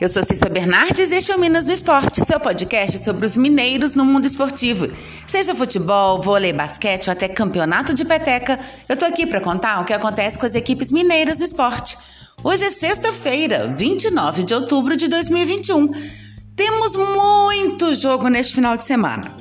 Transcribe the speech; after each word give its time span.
Eu 0.00 0.08
sou 0.08 0.24
Cissa 0.24 0.48
Bernardes 0.48 1.10
e 1.10 1.16
este 1.16 1.32
é 1.32 1.36
o 1.36 1.40
Minas 1.40 1.66
do 1.66 1.72
Esporte, 1.72 2.24
seu 2.24 2.38
podcast 2.38 3.00
sobre 3.00 3.26
os 3.26 3.34
mineiros 3.34 3.96
no 3.96 4.04
mundo 4.04 4.28
esportivo. 4.28 4.86
Seja 5.26 5.56
futebol, 5.56 6.22
vôlei, 6.22 6.52
basquete 6.52 7.08
ou 7.08 7.12
até 7.12 7.26
campeonato 7.26 7.92
de 7.92 8.04
peteca, 8.04 8.60
eu 8.88 8.96
tô 8.96 9.04
aqui 9.04 9.26
para 9.26 9.40
contar 9.40 9.80
o 9.80 9.84
que 9.84 9.92
acontece 9.92 10.38
com 10.38 10.46
as 10.46 10.54
equipes 10.54 10.92
mineiras 10.92 11.38
do 11.38 11.44
esporte. 11.44 11.98
Hoje 12.44 12.66
é 12.66 12.70
sexta-feira, 12.70 13.74
29 13.76 14.44
de 14.44 14.54
outubro 14.54 14.96
de 14.96 15.08
2021. 15.08 15.90
Temos 16.54 16.94
muito 16.94 17.92
jogo 17.92 18.28
neste 18.28 18.54
final 18.54 18.76
de 18.76 18.84
semana. 18.84 19.34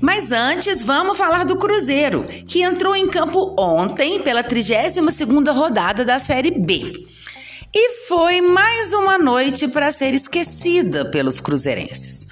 Mas 0.00 0.32
antes, 0.32 0.82
vamos 0.82 1.18
falar 1.18 1.44
do 1.44 1.56
Cruzeiro, 1.56 2.24
que 2.46 2.62
entrou 2.62 2.96
em 2.96 3.08
campo 3.08 3.54
ontem 3.58 4.22
pela 4.22 4.42
32ª 4.42 5.52
rodada 5.52 6.02
da 6.02 6.18
Série 6.18 6.52
B. 6.52 7.17
E 7.74 8.06
foi 8.06 8.40
mais 8.40 8.92
uma 8.94 9.18
noite 9.18 9.68
para 9.68 9.92
ser 9.92 10.14
esquecida 10.14 11.04
pelos 11.10 11.38
cruzeirenses. 11.38 12.26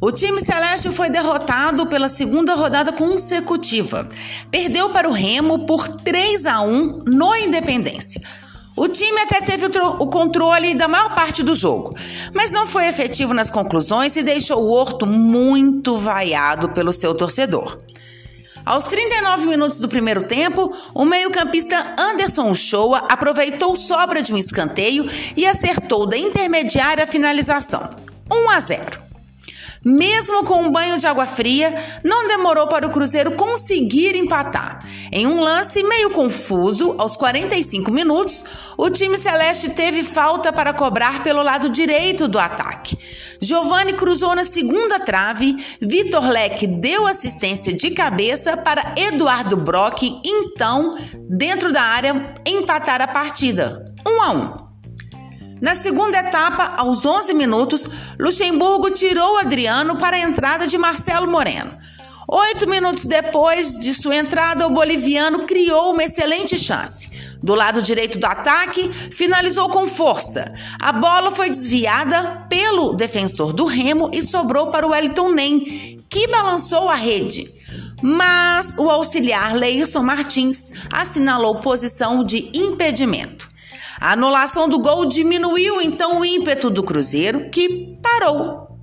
O 0.00 0.10
time 0.10 0.40
celeste 0.40 0.90
foi 0.90 1.08
derrotado 1.08 1.86
pela 1.86 2.08
segunda 2.08 2.54
rodada 2.54 2.92
consecutiva. 2.92 4.08
Perdeu 4.50 4.90
para 4.90 5.08
o 5.08 5.12
Remo 5.12 5.66
por 5.66 5.86
3 5.86 6.46
a 6.46 6.62
1 6.62 7.04
no 7.06 7.36
Independência. 7.36 8.20
O 8.74 8.88
time 8.88 9.20
até 9.20 9.40
teve 9.42 9.66
o, 9.66 10.06
controle 10.06 10.74
da 10.74 10.88
maior 10.88 11.12
parte 11.12 11.42
do 11.42 11.54
jogo, 11.54 11.90
mas 12.34 12.50
não 12.50 12.66
foi 12.66 12.86
efetivo 12.86 13.34
nas 13.34 13.50
conclusões 13.50 14.16
e 14.16 14.22
deixou 14.22 14.62
o 14.62 14.70
Horto 14.70 15.06
muito 15.06 15.98
vaiado 15.98 16.70
pelo 16.70 16.92
seu 16.92 17.14
torcedor. 17.14 17.78
Aos 18.64 18.86
39 18.86 19.46
minutos 19.46 19.80
do 19.80 19.88
primeiro 19.88 20.22
tempo, 20.22 20.74
o 20.94 21.04
meio-campista 21.04 21.94
Anderson 21.98 22.50
Uchoa 22.50 23.06
aproveitou 23.08 23.74
sobra 23.74 24.22
de 24.22 24.32
um 24.32 24.36
escanteio 24.36 25.08
e 25.36 25.46
acertou 25.46 26.06
da 26.06 26.16
intermediária 26.16 27.04
a 27.04 27.06
finalização. 27.06 27.88
1 28.30 28.50
a 28.50 28.60
0. 28.60 29.09
Mesmo 29.84 30.44
com 30.44 30.62
um 30.62 30.70
banho 30.70 30.98
de 30.98 31.06
água 31.06 31.26
fria, 31.26 31.74
não 32.04 32.28
demorou 32.28 32.66
para 32.66 32.86
o 32.86 32.90
Cruzeiro 32.90 33.32
conseguir 33.32 34.14
empatar. 34.14 34.78
Em 35.10 35.26
um 35.26 35.40
lance 35.40 35.82
meio 35.82 36.10
confuso, 36.10 36.94
aos 36.98 37.16
45 37.16 37.90
minutos, 37.90 38.44
o 38.76 38.90
time 38.90 39.16
celeste 39.16 39.70
teve 39.70 40.02
falta 40.02 40.52
para 40.52 40.74
cobrar 40.74 41.22
pelo 41.22 41.42
lado 41.42 41.70
direito 41.70 42.28
do 42.28 42.38
ataque. 42.38 42.98
Giovani 43.40 43.94
cruzou 43.94 44.34
na 44.34 44.44
segunda 44.44 45.00
trave, 45.00 45.56
Vitor 45.80 46.28
Leque 46.28 46.66
deu 46.66 47.06
assistência 47.06 47.72
de 47.72 47.90
cabeça 47.90 48.56
para 48.56 48.94
Eduardo 48.96 49.56
Brock, 49.56 50.02
então, 50.24 50.94
dentro 51.28 51.72
da 51.72 51.82
área, 51.82 52.34
empatar 52.46 53.00
a 53.00 53.08
partida. 53.08 53.82
1 54.06 54.10
um 54.10 54.22
a 54.22 54.30
1. 54.30 54.36
Um. 54.38 54.69
Na 55.60 55.74
segunda 55.74 56.18
etapa, 56.18 56.74
aos 56.78 57.04
11 57.04 57.34
minutos, 57.34 57.86
Luxemburgo 58.18 58.90
tirou 58.90 59.36
Adriano 59.36 59.96
para 59.96 60.16
a 60.16 60.20
entrada 60.20 60.66
de 60.66 60.78
Marcelo 60.78 61.30
Moreno. 61.30 61.76
Oito 62.26 62.66
minutos 62.66 63.04
depois 63.04 63.78
de 63.78 63.92
sua 63.92 64.16
entrada, 64.16 64.66
o 64.66 64.70
boliviano 64.70 65.40
criou 65.40 65.92
uma 65.92 66.04
excelente 66.04 66.56
chance. 66.56 67.36
Do 67.42 67.54
lado 67.54 67.82
direito 67.82 68.18
do 68.18 68.24
ataque, 68.24 68.90
finalizou 68.92 69.68
com 69.68 69.84
força. 69.84 70.44
A 70.80 70.92
bola 70.92 71.30
foi 71.30 71.50
desviada 71.50 72.46
pelo 72.48 72.94
defensor 72.94 73.52
do 73.52 73.66
Remo 73.66 74.10
e 74.14 74.22
sobrou 74.22 74.68
para 74.68 74.86
o 74.86 74.90
Wellington 74.90 75.30
Nem, 75.30 75.60
que 76.08 76.26
balançou 76.28 76.88
a 76.88 76.94
rede. 76.94 77.52
Mas 78.02 78.76
o 78.78 78.88
auxiliar 78.88 79.54
Leirson 79.54 80.02
Martins 80.02 80.72
assinalou 80.90 81.60
posição 81.60 82.24
de 82.24 82.50
impedimento. 82.54 83.49
A 84.00 84.12
anulação 84.12 84.66
do 84.66 84.78
gol 84.78 85.04
diminuiu 85.04 85.82
então 85.82 86.20
o 86.20 86.24
ímpeto 86.24 86.70
do 86.70 86.82
Cruzeiro, 86.82 87.50
que 87.50 87.98
parou. 88.02 88.78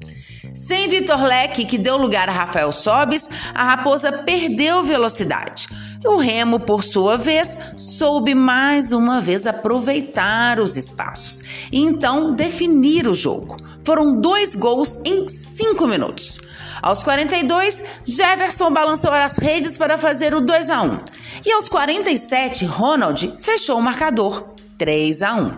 Sem 0.53 0.87
Vitor 0.87 1.23
Leque, 1.23 1.65
que 1.65 1.77
deu 1.77 1.97
lugar 1.97 2.29
a 2.29 2.31
Rafael 2.31 2.71
Sobis, 2.71 3.27
a 3.53 3.63
Raposa 3.63 4.11
perdeu 4.11 4.83
velocidade. 4.83 5.67
E 6.03 6.07
o 6.07 6.17
Remo, 6.17 6.59
por 6.59 6.83
sua 6.83 7.17
vez, 7.17 7.57
soube 7.75 8.35
mais 8.35 8.91
uma 8.91 9.19
vez 9.19 9.47
aproveitar 9.47 10.59
os 10.59 10.75
espaços 10.75 11.67
e 11.71 11.81
então 11.81 12.33
definir 12.33 13.07
o 13.07 13.15
jogo. 13.15 13.57
Foram 13.83 14.19
dois 14.21 14.55
gols 14.55 15.01
em 15.03 15.27
cinco 15.27 15.87
minutos. 15.87 16.39
Aos 16.79 17.03
42, 17.03 17.83
Jefferson 18.05 18.69
balançou 18.69 19.11
as 19.11 19.37
redes 19.39 19.77
para 19.77 19.97
fazer 19.97 20.35
o 20.35 20.41
2 20.41 20.69
a 20.69 20.83
1. 20.83 20.99
E 21.43 21.51
aos 21.53 21.67
47, 21.67 22.65
Ronald 22.65 23.33
fechou 23.39 23.79
o 23.79 23.81
marcador. 23.81 24.56
3 24.77 25.21
a 25.21 25.35
1. 25.35 25.51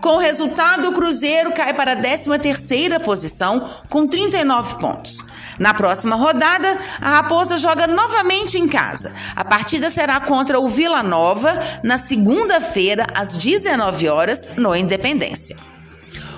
Com 0.00 0.16
o 0.16 0.18
resultado, 0.18 0.88
o 0.88 0.92
Cruzeiro 0.92 1.52
cai 1.52 1.72
para 1.72 1.92
a 1.92 1.96
13ª 1.96 3.00
posição 3.00 3.68
com 3.88 4.06
39 4.06 4.76
pontos. 4.80 5.24
Na 5.60 5.72
próxima 5.72 6.16
rodada, 6.16 6.76
a 7.00 7.16
Raposa 7.16 7.56
joga 7.56 7.86
novamente 7.86 8.58
em 8.58 8.66
casa. 8.66 9.12
A 9.36 9.44
partida 9.44 9.90
será 9.90 10.18
contra 10.18 10.58
o 10.58 10.66
Vila 10.66 11.04
Nova 11.04 11.60
na 11.84 11.98
segunda-feira 11.98 13.06
às 13.14 13.36
19 13.36 14.08
horas 14.08 14.44
no 14.56 14.74
Independência. 14.74 15.56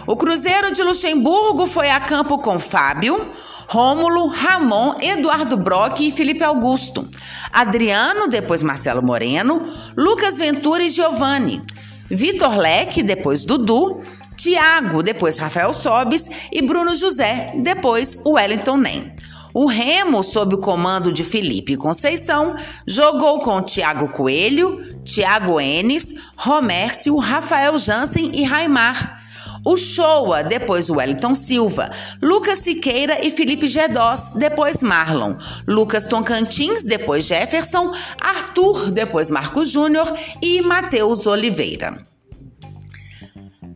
O 0.06 0.14
Cruzeiro 0.14 0.70
de 0.70 0.82
Luxemburgo 0.82 1.66
foi 1.66 1.88
a 1.88 2.00
campo 2.00 2.36
com 2.38 2.58
Fábio, 2.58 3.30
Rômulo, 3.66 4.26
Ramon, 4.26 4.96
Eduardo 5.00 5.56
Brock 5.56 6.00
e 6.00 6.12
Felipe 6.12 6.44
Augusto. 6.44 7.08
Adriano, 7.50 8.28
depois 8.28 8.62
Marcelo 8.62 9.02
Moreno, 9.02 9.66
Lucas 9.96 10.36
Ventura 10.36 10.82
e 10.82 10.90
Giovanni. 10.90 11.62
Vitor 12.10 12.56
Leque, 12.56 13.02
depois 13.02 13.44
Dudu, 13.44 14.02
Tiago, 14.36 15.02
depois 15.02 15.38
Rafael 15.38 15.72
Sobis 15.72 16.28
e 16.52 16.60
Bruno 16.60 16.94
José, 16.94 17.52
depois 17.56 18.18
Wellington 18.24 18.76
Nem. 18.76 19.12
O 19.54 19.66
Remo, 19.66 20.24
sob 20.24 20.56
o 20.56 20.58
comando 20.58 21.12
de 21.12 21.22
Felipe 21.22 21.76
Conceição, 21.76 22.56
jogou 22.84 23.38
com 23.38 23.62
Tiago 23.62 24.08
Coelho, 24.08 24.80
Tiago 25.04 25.60
Enes, 25.60 26.12
Romércio, 26.36 27.16
Rafael 27.18 27.78
Jansen 27.78 28.32
e 28.34 28.42
Raimar. 28.42 29.23
O 29.64 29.76
Showa, 29.76 30.44
depois 30.44 30.90
Wellington 30.90 31.32
Silva, 31.32 31.90
Lucas 32.22 32.58
Siqueira 32.58 33.24
e 33.24 33.30
Felipe 33.30 33.66
Gedós, 33.66 34.32
depois 34.32 34.82
Marlon, 34.82 35.36
Lucas 35.66 36.04
Toncantins, 36.04 36.84
depois 36.84 37.24
Jefferson, 37.24 37.90
Arthur, 38.20 38.90
depois 38.90 39.30
Marcos 39.30 39.70
Júnior 39.70 40.12
e 40.42 40.60
Matheus 40.60 41.26
Oliveira. 41.26 41.98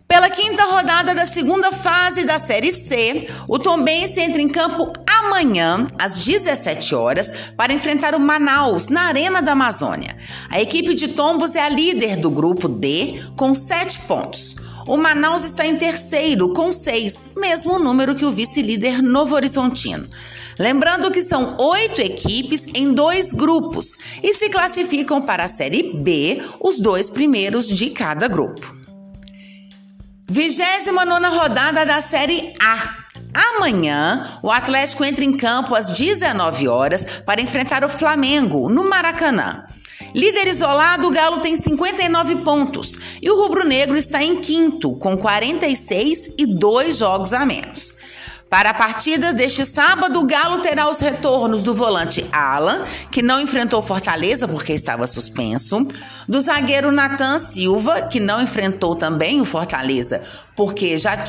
Pela 0.06 0.30
quinta 0.30 0.64
rodada 0.64 1.14
da 1.14 1.26
segunda 1.26 1.70
fase 1.70 2.24
da 2.24 2.38
Série 2.38 2.72
C, 2.72 3.28
o 3.46 3.58
Tombense 3.58 4.18
entra 4.20 4.40
em 4.40 4.48
campo 4.48 4.90
amanhã, 5.06 5.86
às 5.98 6.24
17 6.24 6.94
horas, 6.94 7.30
para 7.56 7.74
enfrentar 7.74 8.14
o 8.14 8.20
Manaus 8.20 8.88
na 8.88 9.02
Arena 9.02 9.42
da 9.42 9.52
Amazônia. 9.52 10.16
A 10.48 10.60
equipe 10.60 10.94
de 10.94 11.08
Tombos 11.08 11.54
é 11.54 11.62
a 11.62 11.68
líder 11.68 12.16
do 12.16 12.30
grupo 12.30 12.68
D, 12.68 13.20
com 13.36 13.54
7 13.54 14.00
pontos. 14.00 14.56
O 14.88 14.96
Manaus 14.96 15.44
está 15.44 15.66
em 15.66 15.76
terceiro, 15.76 16.54
com 16.54 16.72
seis, 16.72 17.30
mesmo 17.36 17.78
número 17.78 18.14
que 18.14 18.24
o 18.24 18.32
vice-líder 18.32 19.02
Novo 19.02 19.34
Horizontino. 19.34 20.06
Lembrando 20.58 21.10
que 21.10 21.22
são 21.22 21.58
oito 21.60 22.00
equipes 22.00 22.66
em 22.74 22.94
dois 22.94 23.34
grupos 23.34 24.18
e 24.22 24.32
se 24.32 24.48
classificam 24.48 25.20
para 25.20 25.44
a 25.44 25.48
Série 25.48 25.92
B 25.92 26.42
os 26.58 26.80
dois 26.80 27.10
primeiros 27.10 27.68
de 27.68 27.90
cada 27.90 28.26
grupo. 28.28 28.74
29 30.26 31.36
rodada 31.36 31.84
da 31.84 32.00
Série 32.00 32.54
A. 32.58 33.04
Amanhã, 33.34 34.38
o 34.42 34.50
Atlético 34.50 35.04
entra 35.04 35.22
em 35.22 35.36
campo 35.36 35.74
às 35.74 35.92
19 35.92 36.66
horas 36.66 37.04
para 37.26 37.42
enfrentar 37.42 37.84
o 37.84 37.90
Flamengo 37.90 38.70
no 38.70 38.88
Maracanã. 38.88 39.64
Líder 40.14 40.48
isolado, 40.48 41.06
o 41.06 41.10
Galo 41.10 41.40
tem 41.40 41.56
59 41.56 42.36
pontos 42.36 43.18
e 43.20 43.30
o 43.30 43.36
Rubro 43.36 43.66
Negro 43.66 43.96
está 43.96 44.22
em 44.22 44.40
quinto, 44.40 44.92
com 44.96 45.16
46 45.16 46.30
e 46.38 46.46
dois 46.46 46.96
jogos 46.96 47.32
a 47.32 47.44
menos. 47.44 47.92
Para 48.50 48.70
a 48.70 48.74
partida 48.74 49.34
deste 49.34 49.66
sábado, 49.66 50.20
o 50.20 50.24
Galo 50.24 50.60
terá 50.60 50.88
os 50.88 50.98
retornos 51.00 51.62
do 51.62 51.74
volante 51.74 52.24
Alan, 52.32 52.82
que 53.10 53.20
não 53.20 53.38
enfrentou 53.38 53.82
Fortaleza 53.82 54.48
porque 54.48 54.72
estava 54.72 55.06
suspenso, 55.06 55.82
do 56.26 56.40
zagueiro 56.40 56.90
Natan 56.90 57.38
Silva, 57.38 58.02
que 58.02 58.18
não 58.18 58.40
enfrentou 58.40 58.96
também 58.96 59.38
o 59.38 59.44
Fortaleza 59.44 60.22
porque 60.56 60.96
já, 60.96 61.22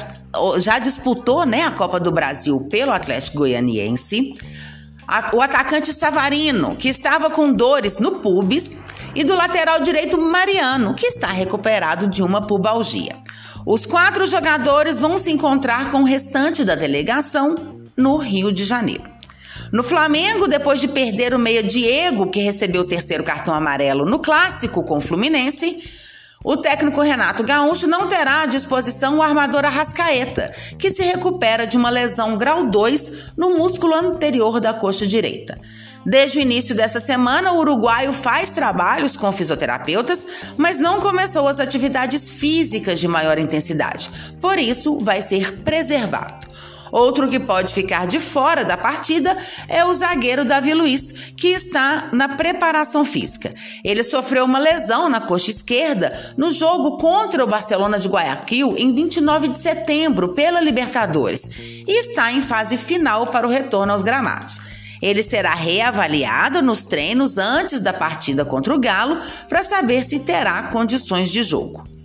já 0.60 0.80
disputou 0.80 1.46
né, 1.46 1.64
a 1.64 1.72
Copa 1.72 2.00
do 2.00 2.12
Brasil 2.12 2.68
pelo 2.72 2.94
Atlético 2.94 3.40
Goianiense 3.40 4.34
o 5.34 5.42
atacante 5.42 5.94
Savarino, 5.94 6.76
que 6.76 6.90
estava 6.90 7.30
com 7.30 7.52
dores 7.52 7.98
no 7.98 8.20
pubis, 8.20 8.78
e 9.16 9.24
do 9.24 9.36
lateral 9.36 9.80
direito 9.82 10.20
Mariano, 10.20 10.94
que 10.94 11.08
está 11.08 11.28
recuperado 11.28 12.08
de 12.08 12.22
uma 12.22 12.46
pubalgia. 12.46 13.14
Os 13.66 13.86
quatro 13.86 14.26
jogadores 14.26 15.02
vão 15.02 15.18
se 15.18 15.32
encontrar 15.32 15.92
com 15.92 16.02
o 16.02 16.06
restante 16.06 16.64
da 16.64 16.76
delegação 16.76 17.56
no 17.96 18.18
Rio 18.18 18.52
de 18.52 18.64
Janeiro. 18.64 19.04
No 19.72 19.84
Flamengo, 19.84 20.48
depois 20.48 20.80
de 20.80 20.88
perder 20.88 21.34
o 21.34 21.40
meia 21.40 21.62
Diego, 21.62 22.28
que 22.28 22.40
recebeu 22.40 22.82
o 22.82 22.88
terceiro 22.88 23.24
cartão 23.24 23.54
amarelo 23.54 24.06
no 24.06 24.20
clássico 24.20 24.84
com 24.84 24.98
o 24.98 25.02
Fluminense, 25.02 25.78
O 26.42 26.56
técnico 26.56 27.02
Renato 27.02 27.44
Gaúcho 27.44 27.86
não 27.86 28.08
terá 28.08 28.44
à 28.44 28.46
disposição 28.46 29.18
o 29.18 29.22
armador 29.22 29.66
Arrascaeta, 29.66 30.50
que 30.78 30.90
se 30.90 31.04
recupera 31.04 31.68
de 31.68 31.76
uma 31.76 31.90
lesão 31.90 32.38
grau 32.38 32.66
2 32.66 33.34
no 33.36 33.58
músculo 33.58 33.94
anterior 33.94 34.62
da 34.62 34.74
coxa 34.74 35.06
direita. 35.06 35.60
Desde 36.06 36.38
o 36.38 36.42
início 36.42 36.74
dessa 36.74 36.98
semana, 36.98 37.52
o 37.52 37.58
uruguaio 37.58 38.14
faz 38.14 38.52
trabalhos 38.52 39.18
com 39.18 39.30
fisioterapeutas, 39.34 40.26
mas 40.56 40.78
não 40.78 41.02
começou 41.02 41.46
as 41.46 41.60
atividades 41.60 42.30
físicas 42.30 43.02
de 43.02 43.08
maior 43.08 43.38
intensidade. 43.38 44.10
Por 44.40 44.58
isso, 44.58 44.98
vai 45.00 45.22
ser 45.22 45.58
preservado. 45.58 46.48
Outro 46.92 47.30
que 47.30 47.40
pode 47.40 47.74
ficar 47.74 48.08
de 48.08 48.20
fora 48.20 48.66
da 48.66 48.78
partida 48.78 49.38
é 49.68 49.84
o 49.86 49.94
zagueiro 49.94 50.46
Davi 50.46 50.74
Luiz, 50.74 51.34
que 51.36 51.50
está 51.50 52.10
na 52.12 52.30
preparação 52.30 53.06
física. 53.06 53.54
Ele 53.84 54.04
sofreu 54.04 54.46
uma 54.46 54.60
lesão 54.60 55.10
na 55.10 55.22
coxa 55.22 55.52
esquerda 55.52 56.34
no 56.38 56.52
jogo 56.52 56.98
contra 56.98 57.44
o 57.44 57.48
Barcelona 57.48 58.00
de 58.00 58.08
Guayaquil 58.08 58.76
em 58.78 58.94
29 58.94 59.50
de 59.50 59.58
setembro 59.58 60.30
pela 60.30 60.62
Libertadores 60.62 61.50
e 61.88 62.00
está 62.00 62.32
em 62.32 62.42
fase 62.42 62.78
final 62.78 63.28
para 63.28 63.48
o 63.48 63.52
retorno 63.52 63.94
aos 63.94 64.02
gramados. 64.02 64.60
Ele 65.02 65.24
será 65.24 65.54
reavaliado 65.54 66.62
nos 66.62 66.84
treinos 66.84 67.38
antes 67.38 67.80
da 67.80 67.94
partida 67.94 68.44
contra 68.44 68.74
o 68.74 68.80
Galo 68.80 69.20
para 69.48 69.64
saber 69.64 70.04
se 70.04 70.20
terá 70.20 70.64
condições 70.64 71.32
de 71.32 71.42
jogo. 71.42 71.99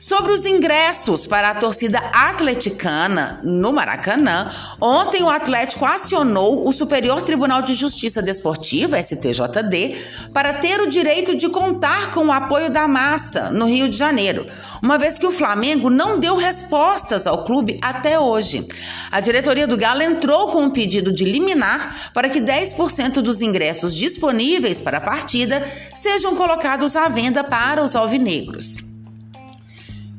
Sobre 0.00 0.30
os 0.30 0.46
ingressos 0.46 1.26
para 1.26 1.50
a 1.50 1.54
torcida 1.56 1.98
atleticana 2.14 3.40
no 3.42 3.72
Maracanã, 3.72 4.48
ontem 4.80 5.24
o 5.24 5.28
Atlético 5.28 5.84
acionou 5.84 6.68
o 6.68 6.72
Superior 6.72 7.22
Tribunal 7.22 7.62
de 7.62 7.74
Justiça 7.74 8.22
Desportiva, 8.22 9.02
STJD, 9.02 9.96
para 10.32 10.54
ter 10.54 10.80
o 10.80 10.88
direito 10.88 11.36
de 11.36 11.48
contar 11.48 12.12
com 12.12 12.26
o 12.26 12.32
apoio 12.32 12.70
da 12.70 12.86
massa 12.86 13.50
no 13.50 13.66
Rio 13.66 13.88
de 13.88 13.96
Janeiro, 13.96 14.46
uma 14.80 14.98
vez 14.98 15.18
que 15.18 15.26
o 15.26 15.32
Flamengo 15.32 15.90
não 15.90 16.20
deu 16.20 16.36
respostas 16.36 17.26
ao 17.26 17.42
clube 17.42 17.76
até 17.82 18.20
hoje. 18.20 18.68
A 19.10 19.18
diretoria 19.18 19.66
do 19.66 19.76
Galo 19.76 20.02
entrou 20.02 20.46
com 20.46 20.62
um 20.62 20.70
pedido 20.70 21.12
de 21.12 21.24
liminar 21.24 22.12
para 22.14 22.28
que 22.28 22.40
10% 22.40 23.14
dos 23.14 23.42
ingressos 23.42 23.96
disponíveis 23.96 24.80
para 24.80 24.98
a 24.98 25.00
partida 25.00 25.66
sejam 25.92 26.36
colocados 26.36 26.94
à 26.94 27.08
venda 27.08 27.42
para 27.42 27.82
os 27.82 27.96
alvinegros. 27.96 28.87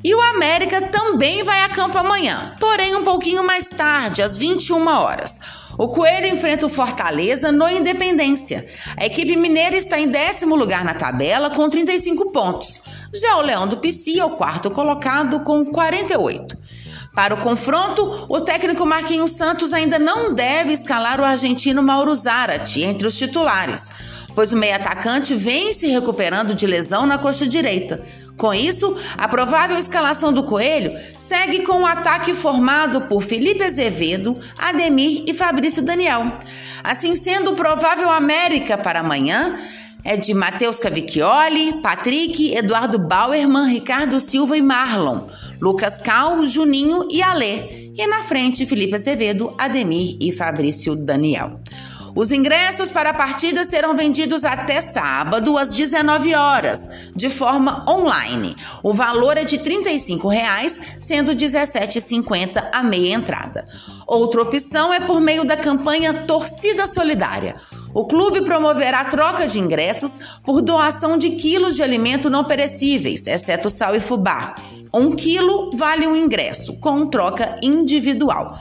E 0.02 0.16
o 0.16 0.22
América 0.36 0.82
também 0.84 1.44
vai 1.44 1.62
a 1.64 1.70
campo 1.70 1.98
amanhã, 1.98 2.56
porém 2.58 2.96
um 2.96 3.04
pouquinho 3.04 3.44
mais 3.44 3.70
tarde, 3.70 4.22
às 4.22 4.38
21 4.38 4.88
horas. 4.88 5.40
O 5.78 5.90
Coelho 5.90 6.28
enfrenta 6.28 6.66
o 6.66 6.70
Fortaleza 6.70 7.52
no 7.52 7.70
Independência. 7.70 8.66
A 8.96 9.06
equipe 9.06 9.36
mineira 9.36 9.76
está 9.76 10.00
em 10.00 10.08
décimo 10.08 10.56
lugar 10.56 10.86
na 10.86 10.94
tabela 10.94 11.50
com 11.50 11.70
35 11.70 12.32
pontos. 12.32 12.82
Já 13.14 13.38
o 13.38 13.42
Leão 13.42 13.68
do 13.68 13.78
Pici 13.78 14.20
é 14.20 14.26
o 14.26 14.38
quarto 14.38 14.72
colocado 14.72 15.42
com 15.42 15.66
48. 15.66 16.56
Para 17.14 17.34
o 17.34 17.42
confronto, 17.42 18.28
o 18.30 18.40
técnico 18.40 18.86
Marquinhos 18.86 19.32
Santos 19.32 19.74
ainda 19.74 20.00
não 20.00 20.34
deve 20.34 20.72
escalar 20.72 21.20
o 21.20 21.26
argentino 21.26 21.84
Mauro 21.84 22.16
Zarate 22.16 22.82
entre 22.84 23.08
os 23.08 23.18
titulares, 23.18 23.90
pois 24.40 24.54
o 24.54 24.58
meio 24.58 24.74
atacante 24.74 25.36
vem 25.36 25.74
se 25.74 25.88
recuperando 25.88 26.56
de 26.56 26.66
lesão 26.66 27.06
na 27.06 27.18
coxa 27.18 27.46
direita. 27.46 28.02
Com 28.38 28.54
isso, 28.54 28.98
a 29.18 29.28
provável 29.28 29.78
escalação 29.78 30.32
do 30.32 30.46
Coelho 30.46 30.98
segue 31.18 31.66
com 31.66 31.82
o 31.82 31.86
ataque 31.86 32.34
formado 32.34 33.02
por 33.02 33.22
Felipe 33.22 33.62
Azevedo, 33.66 34.40
Ademir 34.58 35.26
e 35.28 35.34
Fabrício 35.34 35.84
Daniel. 35.84 36.38
Assim 36.82 37.16
sendo, 37.16 37.52
o 37.52 37.54
provável 37.54 38.10
América 38.10 38.78
para 38.78 39.02
amanhã 39.02 39.56
é 40.06 40.16
de 40.16 40.34
Matheus 40.34 40.80
Cavicchioli, 40.80 41.82
Patrick, 41.82 42.56
Eduardo 42.56 42.98
Bauerman, 42.98 43.70
Ricardo 43.70 44.22
Silva 44.22 44.56
e 44.56 44.62
Marlon, 44.62 45.26
Lucas 45.60 46.00
Cal, 46.00 46.46
Juninho 46.46 47.10
e 47.12 47.22
Alê. 47.22 47.92
E 47.94 48.08
na 48.08 48.24
frente, 48.24 48.66
Felipe 48.66 48.96
Azevedo, 48.96 49.54
Ademir 49.58 50.16
e 50.22 50.32
Fabrício 50.32 50.96
Daniel. 50.96 51.60
Os 52.16 52.32
ingressos 52.32 52.92
para 52.92 53.12
a 53.12 53.14
partida 53.14 53.64
serão 53.64 53.96
vendidos 53.96 54.44
até 54.44 54.82
sábado 54.82 55.58
às 55.58 55.76
19 55.76 56.34
horas, 56.34 57.12
de 57.16 57.30
forma 57.30 57.86
online. 57.90 58.56
O 58.84 58.94
valor 58.94 59.38
é 59.38 59.44
de 59.44 59.58
35 59.58 60.28
reais, 60.28 60.80
sendo 61.00 61.32
R$ 61.32 61.38
17,50 61.38 62.70
a 62.72 62.84
meia 62.84 63.14
entrada. 63.14 63.64
Outra 64.08 64.42
opção 64.42 64.94
é 64.94 65.00
por 65.00 65.22
meio 65.22 65.46
da 65.46 65.56
campanha 65.56 66.26
Torcida 66.26 66.88
Solidária. 66.88 67.56
O 67.94 68.06
clube 68.06 68.42
promoverá 68.42 69.06
troca 69.06 69.48
de 69.48 69.60
ingressos 69.60 70.20
por 70.44 70.62
doação 70.62 71.18
de 71.18 71.32
quilos 71.32 71.76
de 71.76 71.84
alimento 71.84 72.30
não 72.30 72.44
perecíveis, 72.44 73.26
exceto 73.28 73.70
sal 73.70 73.96
e 73.96 74.00
fubá. 74.00 74.56
Um 74.94 75.16
quilo 75.16 75.72
vale 75.76 76.08
um 76.08 76.16
ingresso, 76.16 76.80
com 76.80 77.08
troca 77.08 77.58
individual. 77.62 78.60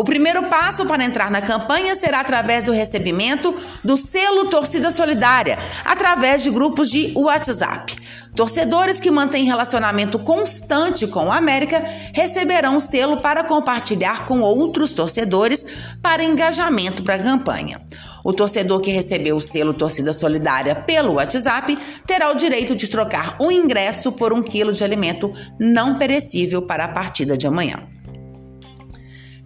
O 0.00 0.04
primeiro 0.04 0.44
passo 0.44 0.86
para 0.86 1.04
entrar 1.04 1.30
na 1.30 1.42
campanha 1.42 1.94
será 1.94 2.20
através 2.20 2.64
do 2.64 2.72
recebimento 2.72 3.54
do 3.84 3.98
selo 3.98 4.48
Torcida 4.48 4.90
Solidária, 4.90 5.58
através 5.84 6.42
de 6.42 6.50
grupos 6.50 6.88
de 6.88 7.12
WhatsApp. 7.14 7.94
Torcedores 8.34 8.98
que 8.98 9.10
mantêm 9.10 9.44
relacionamento 9.44 10.18
constante 10.18 11.06
com 11.06 11.26
o 11.26 11.30
América 11.30 11.84
receberão 12.14 12.76
o 12.76 12.80
selo 12.80 13.18
para 13.18 13.44
compartilhar 13.44 14.24
com 14.24 14.40
outros 14.40 14.94
torcedores 14.94 15.66
para 16.00 16.24
engajamento 16.24 17.02
para 17.02 17.16
a 17.16 17.22
campanha. 17.22 17.82
O 18.24 18.32
torcedor 18.32 18.80
que 18.80 18.90
recebeu 18.90 19.36
o 19.36 19.40
selo 19.40 19.74
Torcida 19.74 20.14
Solidária 20.14 20.74
pelo 20.74 21.16
WhatsApp 21.16 21.76
terá 22.06 22.30
o 22.30 22.36
direito 22.36 22.74
de 22.74 22.88
trocar 22.88 23.36
um 23.38 23.52
ingresso 23.52 24.12
por 24.12 24.32
um 24.32 24.42
quilo 24.42 24.72
de 24.72 24.82
alimento 24.82 25.30
não 25.58 25.98
perecível 25.98 26.62
para 26.62 26.86
a 26.86 26.88
partida 26.88 27.36
de 27.36 27.46
amanhã. 27.46 27.99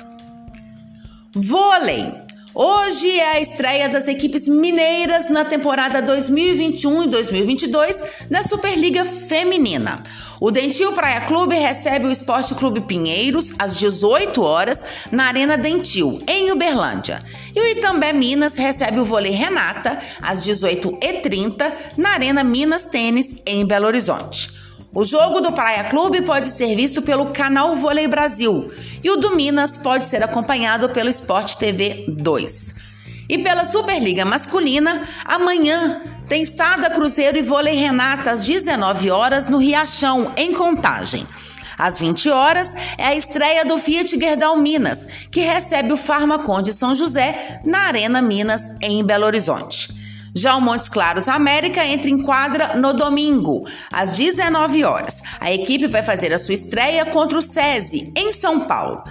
Vôlei. 1.32 2.12
Hoje 2.52 3.08
é 3.20 3.37
a 3.37 3.41
estreia 3.41 3.88
das 3.88 4.08
equipes 4.08 4.48
mineiras 4.48 5.31
na 5.31 5.44
temporada 5.44 6.03
2021 6.03 7.05
e 7.05 7.06
2022 7.06 8.27
da 8.29 8.43
Superliga 8.43 9.05
Feminina. 9.05 10.03
O 10.41 10.51
Dentil 10.51 10.93
Praia 10.93 11.20
Clube 11.20 11.55
recebe 11.55 12.06
o 12.06 12.10
Esporte 12.10 12.56
Clube 12.56 12.81
Pinheiros 12.81 13.53
às 13.56 13.79
18 13.79 14.43
horas 14.43 14.84
na 15.13 15.27
Arena 15.27 15.56
Dentil, 15.56 16.20
em 16.27 16.51
Uberlândia. 16.51 17.20
E 17.55 17.60
o 17.60 17.69
Itambé 17.69 18.13
Minas 18.13 18.56
recebe 18.56 18.98
o 18.98 19.05
Vôlei 19.05 19.32
Renata 19.32 19.98
às 20.20 20.44
18h30 20.44 21.72
na 21.96 22.15
Arena 22.15 22.43
Minas 22.43 22.86
Tênis, 22.86 23.36
em 23.46 23.65
Belo 23.65 23.86
Horizonte. 23.86 24.59
O 24.93 25.05
jogo 25.05 25.41
do 25.41 25.53
Praia 25.53 25.85
Clube 25.85 26.23
pode 26.23 26.49
ser 26.49 26.75
visto 26.75 27.01
pelo 27.01 27.27
canal 27.27 27.77
Vôlei 27.77 28.09
Brasil 28.09 28.69
e 29.05 29.09
o 29.09 29.17
do 29.17 29.37
Minas 29.37 29.77
pode 29.77 30.05
ser 30.05 30.20
acompanhado 30.20 30.89
pelo 30.89 31.09
Sport 31.09 31.55
TV 31.55 32.06
2. 32.09 32.75
E 33.29 33.39
pela 33.39 33.65
Superliga 33.65 34.25
Masculina, 34.25 35.03
amanhã 35.25 36.03
tem 36.29 36.44
Sada 36.44 36.91
Cruzeiro 36.91 37.39
e 37.39 37.43
Vôlei 37.43 37.77
Renata 37.77 38.32
às 38.32 38.44
19 38.44 39.13
horas 39.13 39.47
no 39.47 39.59
Riachão, 39.59 40.32
em 40.37 40.51
Contagem. 40.51 41.25
Às 41.79 42.01
20 42.01 42.29
horas 42.29 42.75
é 42.99 43.06
a 43.06 43.15
estreia 43.15 43.65
do 43.65 43.79
Fiat 43.79 44.19
Gerdau 44.19 44.56
Minas, 44.56 45.06
que 45.31 45.41
recebe 45.41 45.93
o 45.93 45.97
Farmaconde 45.97 46.73
São 46.73 46.97
José 46.97 47.61
na 47.65 47.82
Arena 47.82 48.20
Minas, 48.20 48.69
em 48.82 49.05
Belo 49.05 49.25
Horizonte. 49.25 49.99
Já 50.34 50.56
o 50.56 50.60
Montes 50.60 50.89
Claros 50.89 51.29
América 51.29 51.84
entra 51.84 52.08
em 52.08 52.22
quadra 52.22 52.77
no 52.77 52.93
domingo, 52.93 53.67
às 53.93 54.17
19 54.17 54.84
horas. 54.84 55.22
A 55.41 55.53
equipe 55.53 55.87
vai 55.87 56.03
fazer 56.03 56.32
a 56.32 56.39
sua 56.39 56.55
estreia 56.55 57.05
contra 57.06 57.39
o 57.39 57.43
SESI, 57.43 58.13
em 58.17 58.32
São 58.32 58.60
Paulo. 58.67 59.03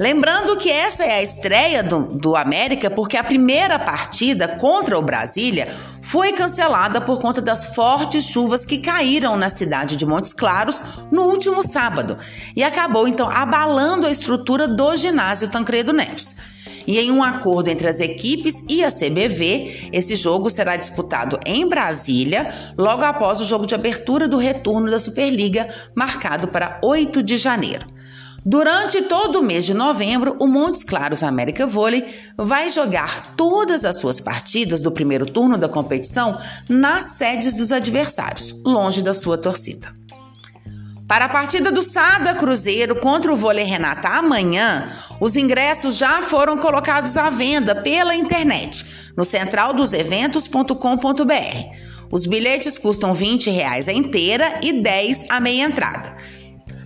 Lembrando 0.00 0.56
que 0.56 0.70
essa 0.70 1.04
é 1.04 1.14
a 1.14 1.22
estreia 1.22 1.82
do, 1.82 2.02
do 2.04 2.36
América 2.36 2.88
porque 2.88 3.16
a 3.16 3.24
primeira 3.24 3.80
partida 3.80 4.46
contra 4.46 4.96
o 4.96 5.02
Brasília 5.02 5.66
foi 6.00 6.32
cancelada 6.32 7.00
por 7.00 7.20
conta 7.20 7.42
das 7.42 7.74
fortes 7.74 8.24
chuvas 8.24 8.64
que 8.64 8.78
caíram 8.78 9.36
na 9.36 9.50
cidade 9.50 9.96
de 9.96 10.06
Montes 10.06 10.32
Claros 10.32 10.84
no 11.10 11.24
último 11.24 11.66
sábado 11.66 12.16
e 12.56 12.62
acabou 12.62 13.08
então 13.08 13.28
abalando 13.28 14.06
a 14.06 14.10
estrutura 14.10 14.68
do 14.68 14.96
ginásio 14.96 15.48
Tancredo 15.48 15.92
Neves. 15.92 16.34
E 16.88 16.98
em 16.98 17.10
um 17.10 17.22
acordo 17.22 17.68
entre 17.68 17.86
as 17.86 18.00
equipes 18.00 18.64
e 18.66 18.82
a 18.82 18.90
CBV, 18.90 19.90
esse 19.92 20.16
jogo 20.16 20.48
será 20.48 20.74
disputado 20.74 21.38
em 21.44 21.68
Brasília, 21.68 22.48
logo 22.78 23.04
após 23.04 23.42
o 23.42 23.44
jogo 23.44 23.66
de 23.66 23.74
abertura 23.74 24.26
do 24.26 24.38
retorno 24.38 24.90
da 24.90 24.98
Superliga, 24.98 25.68
marcado 25.94 26.48
para 26.48 26.80
8 26.82 27.22
de 27.22 27.36
janeiro. 27.36 27.86
Durante 28.42 29.02
todo 29.02 29.40
o 29.40 29.42
mês 29.42 29.66
de 29.66 29.74
novembro, 29.74 30.34
o 30.40 30.46
Montes 30.46 30.82
Claros 30.82 31.22
América 31.22 31.66
Vôlei 31.66 32.06
vai 32.38 32.70
jogar 32.70 33.34
todas 33.36 33.84
as 33.84 34.00
suas 34.00 34.18
partidas 34.18 34.80
do 34.80 34.90
primeiro 34.90 35.26
turno 35.26 35.58
da 35.58 35.68
competição 35.68 36.38
nas 36.70 37.16
sedes 37.18 37.52
dos 37.52 37.70
adversários, 37.70 38.54
longe 38.64 39.02
da 39.02 39.12
sua 39.12 39.36
torcida. 39.36 39.92
Para 41.08 41.24
a 41.24 41.28
partida 41.30 41.72
do 41.72 41.82
Sada 41.82 42.34
Cruzeiro 42.34 42.96
contra 42.96 43.32
o 43.32 43.36
Vôlei 43.36 43.64
Renata 43.64 44.08
amanhã, 44.08 44.88
os 45.20 45.36
ingressos 45.36 45.96
já 45.96 46.22
foram 46.22 46.58
colocados 46.58 47.16
à 47.16 47.30
venda 47.30 47.74
pela 47.74 48.14
internet 48.14 48.84
no 49.16 49.24
centraldoseventos.com.br. 49.24 51.88
Os 52.10 52.26
bilhetes 52.26 52.78
custam 52.78 53.12
20 53.12 53.50
reais 53.50 53.86
a 53.88 53.92
inteira 53.92 54.60
e 54.62 54.80
10 54.80 55.24
a 55.28 55.40
meia 55.40 55.64
entrada. 55.64 56.16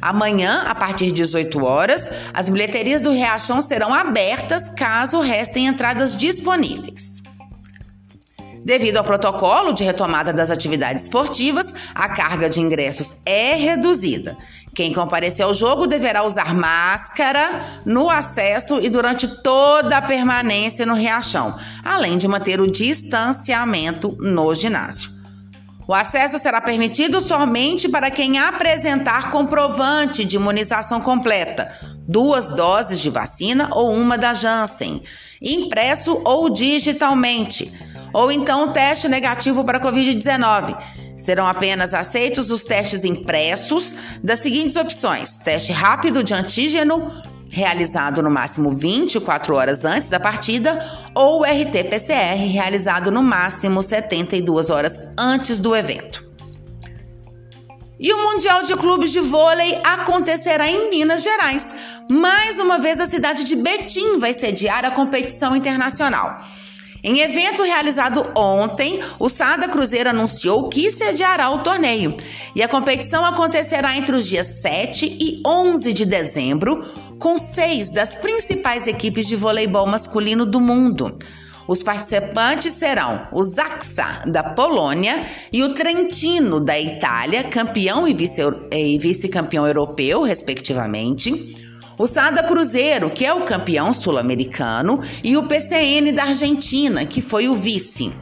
Amanhã, 0.01 0.65
a 0.67 0.75
partir 0.75 1.07
de 1.07 1.13
18 1.13 1.65
horas, 1.65 2.11
as 2.35 2.49
bilheterias 2.49 3.03
do 3.03 3.13
Riachão 3.13 3.63
serão 3.63 3.95
abertas 3.95 4.69
caso 4.69 5.21
restem 5.21 5.67
entradas 5.67 6.17
disponíveis. 6.17 7.23
Devido 8.65 8.99
ao 8.99 9.05
protocolo 9.05 9.73
de 9.73 9.83
retomada 9.83 10.33
das 10.33 10.51
atividades 10.51 11.05
esportivas, 11.05 11.75
a 11.95 12.09
carga 12.09 12.49
de 12.49 12.61
ingressos 12.61 13.21
é 13.27 13.55
reduzida. 13.55 14.35
Quem 14.75 14.93
comparecer 14.93 15.45
ao 15.45 15.53
jogo 15.53 15.87
deverá 15.87 16.23
usar 16.23 16.55
máscara 16.55 17.61
no 17.85 18.09
acesso 18.09 18.81
e 18.81 18.89
durante 18.89 19.27
toda 19.43 19.99
a 19.99 20.03
permanência 20.03 20.87
no 20.87 20.95
Riachão, 20.95 21.57
além 21.85 22.17
de 22.17 22.29
manter 22.29 22.61
o 22.61 22.71
distanciamento 22.71 24.17
no 24.21 24.55
ginásio. 24.55 25.11
O 25.87 25.93
acesso 25.93 26.39
será 26.39 26.61
permitido 26.61 27.21
somente 27.21 27.89
para 27.89 28.11
quem 28.11 28.39
apresentar 28.39 29.31
comprovante 29.31 30.25
de 30.25 30.37
imunização 30.37 31.01
completa, 31.01 31.71
duas 32.09 32.51
doses 32.51 33.01
de 33.01 33.11
vacina 33.11 33.69
ou 33.73 33.93
uma 33.93 34.17
da 34.17 34.33
Janssen, 34.33 35.03
impresso 35.43 36.21
ou 36.25 36.49
digitalmente, 36.49 37.73
ou 38.13 38.31
então 38.31 38.73
teste 38.73 39.09
negativo 39.09 39.65
para 39.65 39.81
Covid-19. 39.81 40.77
Serão 41.17 41.47
apenas 41.47 41.95
aceitos 41.95 42.51
os 42.51 42.65
testes 42.65 43.05
impressos 43.05 44.19
das 44.23 44.41
seguintes 44.41 44.77
opções: 44.77 45.39
teste 45.39 45.73
rápido 45.73 46.23
de 46.23 46.35
antígeno 46.35 47.11
realizado 47.53 48.23
no 48.23 48.31
máximo 48.31 48.71
24 48.71 49.55
horas 49.55 49.85
antes 49.85 50.09
da 50.09 50.19
partida, 50.19 50.83
ou 51.15 51.45
RT-PCR, 51.45 52.51
realizado 52.51 53.11
no 53.11 53.23
máximo 53.23 53.83
72 53.83 54.71
horas 54.71 54.99
antes 55.19 55.61
do 55.61 55.77
evento. 55.77 56.32
E 58.03 58.13
o 58.13 58.21
Mundial 58.21 58.65
de 58.65 58.75
Clubes 58.75 59.13
de 59.13 59.21
Vôlei 59.21 59.79
acontecerá 59.85 60.69
em 60.69 60.91
Minas 60.91 61.23
Gerais. 61.23 61.73
Mais 62.09 62.59
uma 62.59 62.77
vez, 62.77 62.99
a 62.99 63.07
cidade 63.07 63.45
de 63.45 63.55
Betim 63.55 64.19
vai 64.19 64.35
sediar 64.35 64.85
a 64.85 64.91
competição 64.91 65.55
internacional. 65.55 66.45
Em 67.05 67.21
evento 67.21 67.63
realizado 67.63 68.29
ontem, 68.37 69.01
o 69.21 69.29
Sada 69.29 69.69
Cruzeiro 69.69 70.11
anunciou 70.11 70.69
que 70.69 70.91
sediará 70.91 71.49
o 71.51 71.63
torneio. 71.63 72.17
E 72.57 72.63
a 72.63 72.67
competição 72.67 73.25
acontecerá 73.25 73.97
entre 73.97 74.17
os 74.17 74.27
dias 74.27 74.49
7 74.49 75.19
e 75.21 75.41
11 75.47 75.93
de 75.93 76.05
dezembro, 76.05 76.85
com 77.21 77.39
seis 77.39 77.93
das 77.93 78.17
principais 78.17 78.89
equipes 78.89 79.29
de 79.29 79.37
voleibol 79.37 79.87
masculino 79.87 80.45
do 80.45 80.61
mundo. 80.61 81.17
Os 81.67 81.83
participantes 81.83 82.75
serão 82.75 83.27
o 83.33 83.43
Zaxa, 83.43 84.23
da 84.27 84.43
Polônia, 84.43 85.23
e 85.53 85.63
o 85.63 85.75
Trentino, 85.75 86.59
da 86.61 86.79
Itália, 86.79 87.45
campeão 87.45 88.07
e 88.07 88.99
vice-campeão 88.99 89.67
europeu, 89.67 90.23
respectivamente 90.23 91.57
o 91.99 92.07
Sada 92.07 92.43
Cruzeiro, 92.43 93.11
que 93.11 93.25
é 93.25 93.33
o 93.33 93.45
campeão 93.45 93.93
sul-americano, 93.93 94.99
e 95.23 95.37
o 95.37 95.47
PCN 95.47 96.11
da 96.11 96.25
Argentina, 96.25 97.07
que 97.07 97.21
foi 97.21 97.49
o 97.49 97.55
vice. 97.55 98.13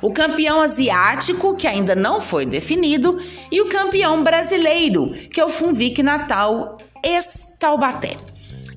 O 0.00 0.12
campeão 0.12 0.62
asiático, 0.62 1.56
que 1.56 1.66
ainda 1.66 1.94
não 1.94 2.22
foi 2.22 2.46
definido, 2.46 3.18
e 3.50 3.60
o 3.60 3.68
campeão 3.68 4.22
brasileiro, 4.22 5.12
que 5.30 5.40
é 5.40 5.44
o 5.44 5.50
Funvic 5.50 6.02
Natal 6.02 6.78
ex-Taubaté. 7.04 8.16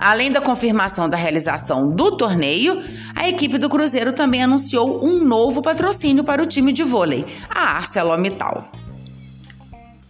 Além 0.01 0.31
da 0.31 0.41
confirmação 0.41 1.07
da 1.07 1.15
realização 1.15 1.87
do 1.87 2.17
torneio, 2.17 2.81
a 3.15 3.29
equipe 3.29 3.59
do 3.59 3.69
Cruzeiro 3.69 4.11
também 4.11 4.41
anunciou 4.41 5.05
um 5.05 5.23
novo 5.23 5.61
patrocínio 5.61 6.23
para 6.23 6.41
o 6.41 6.47
time 6.47 6.73
de 6.73 6.83
vôlei, 6.83 7.23
a 7.47 7.75
ArcelorMittal. 7.75 8.71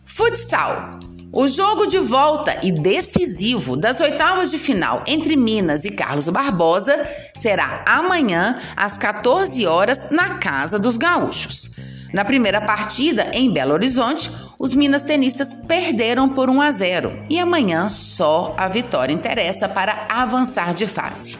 Futsal. 0.06 0.98
O 1.34 1.46
jogo 1.46 1.88
de 1.88 1.98
volta 1.98 2.58
e 2.64 2.72
decisivo 2.72 3.76
das 3.76 4.00
oitavas 4.00 4.50
de 4.50 4.58
final 4.58 5.04
entre 5.06 5.36
Minas 5.36 5.84
e 5.84 5.92
Carlos 5.92 6.30
Barbosa 6.30 7.06
será 7.34 7.84
amanhã 7.86 8.60
às 8.78 8.98
14 8.98 9.66
horas 9.66 10.08
na 10.10 10.36
Casa 10.36 10.80
dos 10.80 10.96
Gaúchos. 10.96 11.72
Na 12.14 12.26
primeira 12.26 12.60
partida, 12.60 13.32
em 13.34 13.52
Belo 13.52 13.74
Horizonte, 13.74 14.30
os 14.60 14.74
Minas 14.76 15.04
tenistas 15.04 15.54
perderam 15.54 16.28
por 16.30 16.50
1 16.50 16.62
a 16.62 16.72
0 16.72 17.26
e 17.30 17.40
amanhã 17.40 17.88
só 17.88 18.54
a 18.58 18.68
vitória 18.68 19.14
interessa 19.14 19.70
para 19.70 20.08
avançar 20.10 20.74
de 20.74 20.86
fase. 20.86 21.38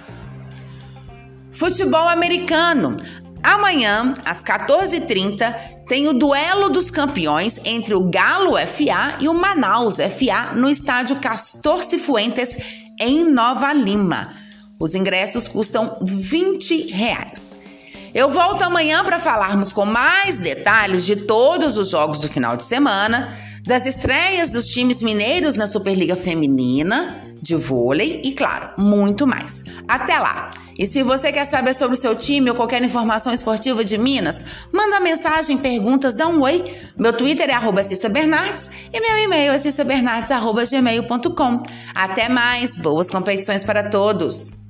Futebol 1.52 2.08
americano. 2.08 2.98
Amanhã, 3.44 4.14
às 4.24 4.42
14h30, 4.42 5.56
tem 5.88 6.08
o 6.08 6.14
duelo 6.14 6.70
dos 6.70 6.90
campeões 6.90 7.60
entre 7.66 7.94
o 7.94 8.10
Galo 8.10 8.54
FA 8.68 9.18
e 9.20 9.28
o 9.28 9.34
Manaus 9.34 9.98
FA 9.98 10.54
no 10.56 10.70
estádio 10.70 11.18
Castor 11.18 11.84
Cifuentes, 11.84 12.56
em 13.00 13.24
Nova 13.24 13.74
Lima. 13.74 14.32
Os 14.80 14.96
ingressos 14.96 15.48
custam 15.48 15.98
20 16.02 16.92
reais. 16.92 17.61
Eu 18.14 18.30
volto 18.30 18.64
amanhã 18.64 19.04
para 19.04 19.20
falarmos 19.20 19.72
com 19.72 19.86
mais 19.86 20.40
detalhes 20.40 21.06
de 21.06 21.16
todos 21.16 21.78
os 21.78 21.90
jogos 21.90 22.20
do 22.20 22.28
final 22.28 22.58
de 22.58 22.66
semana, 22.66 23.30
das 23.66 23.86
estreias 23.86 24.52
dos 24.52 24.68
times 24.68 25.02
mineiros 25.02 25.56
na 25.56 25.68
Superliga 25.68 26.16
Feminina 26.16 27.16
de 27.42 27.56
vôlei 27.56 28.22
e, 28.24 28.34
claro, 28.34 28.70
muito 28.78 29.26
mais. 29.26 29.64
Até 29.88 30.20
lá! 30.20 30.52
E 30.78 30.86
se 30.86 31.02
você 31.04 31.32
quer 31.32 31.46
saber 31.46 31.74
sobre 31.74 31.98
o 31.98 32.00
seu 32.00 32.16
time 32.16 32.50
ou 32.50 32.56
qualquer 32.56 32.84
informação 32.84 33.34
esportiva 33.34 33.84
de 33.84 33.98
Minas, 33.98 34.44
manda 34.72 35.00
mensagem, 35.00 35.58
perguntas, 35.58 36.14
dá 36.14 36.28
um 36.28 36.42
oi. 36.42 36.64
Meu 36.98 37.14
Twitter 37.14 37.50
é 37.50 37.54
arroba 37.54 37.84
Cissa 37.84 38.08
Bernardes 38.08 38.70
e 38.94 39.00
meu 39.00 39.18
e-mail 39.18 39.54
é 39.54 39.58
cissabernardes.gmail.com. 39.58 41.64
Até 41.96 42.30
mais! 42.30 42.76
Boas 42.76 43.10
competições 43.10 43.64
para 43.64 43.90
todos! 43.90 44.61